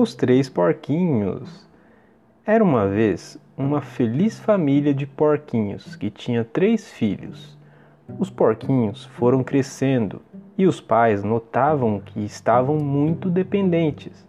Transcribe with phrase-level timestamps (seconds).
[0.00, 1.68] Os Três Porquinhos.
[2.46, 7.58] Era uma vez uma feliz família de porquinhos que tinha três filhos.
[8.16, 10.22] Os porquinhos foram crescendo
[10.56, 14.24] e os pais notavam que estavam muito dependentes.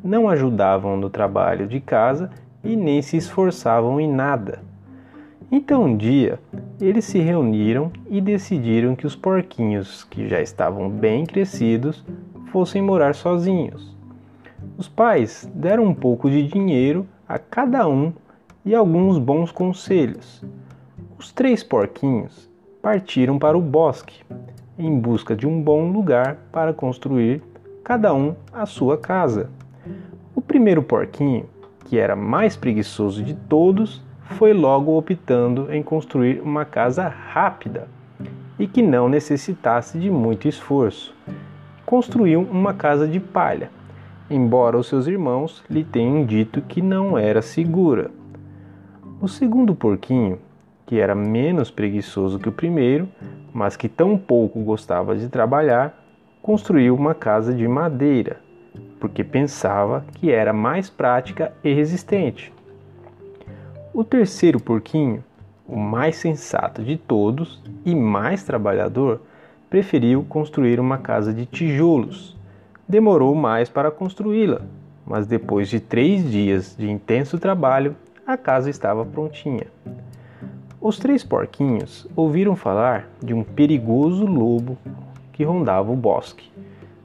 [0.00, 2.30] Não ajudavam no trabalho de casa
[2.62, 4.62] e nem se esforçavam em nada.
[5.50, 6.38] Então um dia
[6.80, 12.06] eles se reuniram e decidiram que os porquinhos, que já estavam bem crescidos,
[12.52, 13.98] fossem morar sozinhos.
[14.76, 18.12] Os pais deram um pouco de dinheiro a cada um
[18.64, 20.44] e alguns bons conselhos.
[21.18, 22.50] Os três porquinhos
[22.82, 24.22] partiram para o bosque
[24.78, 27.42] em busca de um bom lugar para construir
[27.84, 29.50] cada um a sua casa.
[30.34, 31.46] O primeiro porquinho,
[31.84, 37.88] que era mais preguiçoso de todos, foi logo optando em construir uma casa rápida
[38.58, 41.14] e que não necessitasse de muito esforço.
[41.84, 43.70] Construiu uma casa de palha
[44.30, 48.10] embora os seus irmãos lhe tenham dito que não era segura.
[49.20, 50.38] O segundo porquinho,
[50.86, 53.08] que era menos preguiçoso que o primeiro,
[53.52, 56.00] mas que tão pouco gostava de trabalhar,
[56.40, 58.40] construiu uma casa de madeira,
[59.00, 62.52] porque pensava que era mais prática e resistente.
[63.92, 65.24] O terceiro porquinho,
[65.66, 69.20] o mais sensato de todos e mais trabalhador,
[69.68, 72.39] preferiu construir uma casa de tijolos
[72.90, 74.62] demorou mais para construí-la,
[75.06, 77.94] mas depois de três dias de intenso trabalho,
[78.26, 79.68] a casa estava prontinha.
[80.80, 84.76] Os três porquinhos ouviram falar de um perigoso lobo
[85.32, 86.50] que rondava o bosque,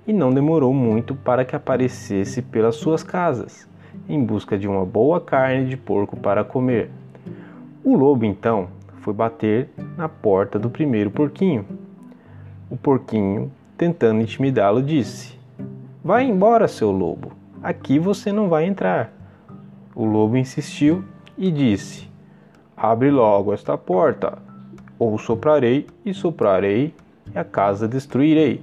[0.08, 3.70] e não demorou muito para que aparecesse pelas suas casas,
[4.10, 6.90] em busca de uma boa carne de porco para comer.
[7.84, 8.70] O lobo então
[9.02, 11.64] foi bater na porta do primeiro porquinho.
[12.72, 15.36] O porquinho, tentando intimidá-lo, disse:
[16.06, 17.32] Vai embora, seu lobo,
[17.64, 19.12] aqui você não vai entrar.
[19.96, 21.04] O lobo insistiu
[21.36, 22.08] e disse:
[22.78, 24.38] Abre logo esta porta,
[25.00, 26.94] ou soprarei e soprarei,
[27.34, 28.62] e a casa destruirei.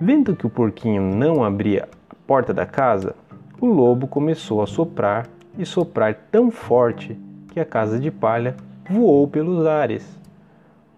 [0.00, 3.16] Vendo que o porquinho não abria a porta da casa,
[3.60, 5.26] o lobo começou a soprar
[5.58, 8.54] e soprar tão forte que a casa de palha
[8.88, 10.08] voou pelos ares.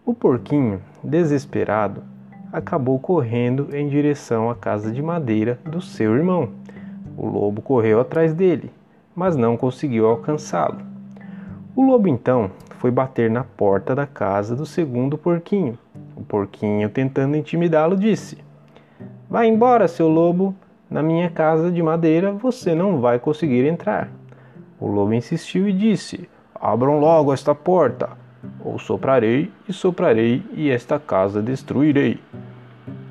[0.05, 2.03] O porquinho, desesperado,
[2.53, 6.51] acabou correndo em direção à casa de madeira do seu irmão.
[7.17, 8.71] O lobo correu atrás dele,
[9.15, 10.79] mas não conseguiu alcançá-lo.
[11.75, 15.79] O lobo então foi bater na porta da casa do segundo porquinho.
[16.15, 18.39] O porquinho, tentando intimidá-lo, disse:
[19.29, 20.55] Vá embora, seu lobo.
[20.89, 24.09] Na minha casa de madeira você não vai conseguir entrar.
[24.79, 28.11] O lobo insistiu e disse: Abram logo esta porta,
[28.61, 32.21] ou soprarei e soprarei e esta casa destruirei.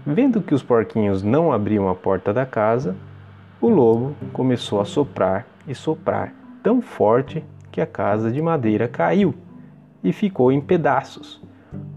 [0.05, 2.95] Vendo que os porquinhos não abriam a porta da casa,
[3.59, 9.33] o lobo começou a soprar e soprar tão forte que a casa de madeira caiu
[10.03, 11.41] e ficou em pedaços.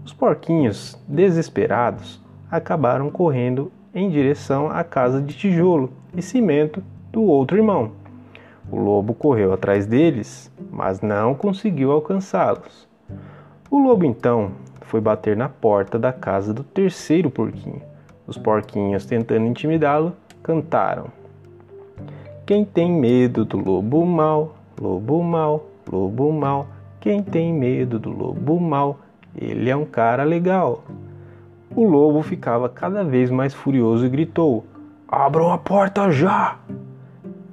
[0.03, 2.19] Os porquinhos, desesperados,
[2.49, 7.91] acabaram correndo em direção à casa de tijolo e cimento do outro irmão.
[8.71, 12.88] O lobo correu atrás deles, mas não conseguiu alcançá-los.
[13.71, 17.83] O lobo então foi bater na porta da casa do terceiro porquinho.
[18.25, 21.05] Os porquinhos, tentando intimidá-lo, cantaram:
[22.47, 26.65] Quem tem medo do lobo mau, lobo mau, lobo mau.
[26.99, 28.97] Quem tem medo do lobo mau,
[29.35, 30.83] ele é um cara legal.
[31.75, 34.65] O lobo ficava cada vez mais furioso e gritou:
[35.07, 36.57] Abram a porta já!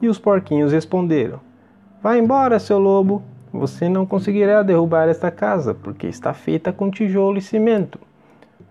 [0.00, 1.40] E os porquinhos responderam:
[2.02, 3.22] Vá embora, seu lobo.
[3.56, 7.98] Você não conseguirá derrubar esta casa, porque está feita com tijolo e cimento.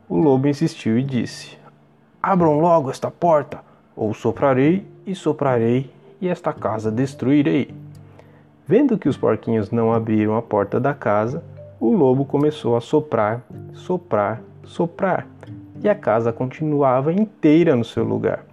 [0.07, 1.57] O lobo insistiu e disse:
[2.21, 3.61] Abram logo esta porta,
[3.95, 5.91] ou soprarei e soprarei,
[6.21, 7.73] e esta casa destruirei.
[8.67, 11.43] Vendo que os porquinhos não abriram a porta da casa,
[11.79, 13.41] o lobo começou a soprar,
[13.73, 15.27] soprar, soprar,
[15.83, 18.45] e a casa continuava inteira no seu lugar.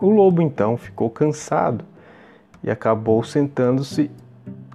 [0.00, 1.84] O lobo então ficou cansado
[2.64, 4.10] e acabou sentando-se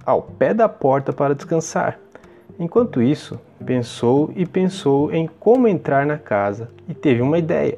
[0.08, 1.98] ao pé da porta para descansar.
[2.58, 7.76] Enquanto isso, pensou e pensou em como entrar na casa e teve uma ideia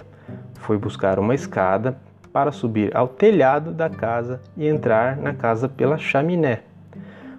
[0.60, 1.96] foi buscar uma escada
[2.32, 6.60] para subir ao telhado da casa e entrar na casa pela chaminé.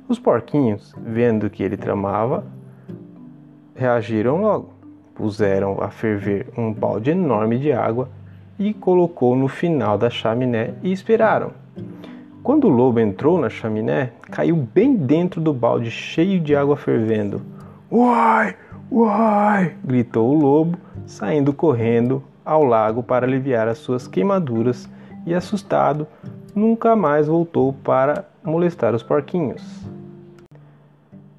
[0.09, 2.43] Os porquinhos, vendo que ele tramava,
[3.73, 4.73] reagiram logo.
[5.15, 8.09] Puseram a ferver um balde enorme de água
[8.59, 11.51] e colocou no final da chaminé e esperaram.
[12.43, 17.39] Quando o lobo entrou na chaminé, caiu bem dentro do balde cheio de água fervendo.
[17.91, 18.55] Uai!
[18.91, 19.75] Uai!
[19.83, 24.89] gritou o lobo, saindo correndo ao lago para aliviar as suas queimaduras
[25.23, 26.07] e, assustado,
[26.55, 29.85] nunca mais voltou para molestar os porquinhos.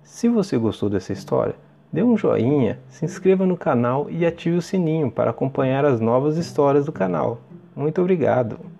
[0.04, 1.56] Se você gostou dessa história,
[1.92, 6.36] dê um joinha, se inscreva no canal e ative o sininho para acompanhar as novas
[6.36, 7.40] histórias do canal.
[7.74, 8.71] Muito obrigado!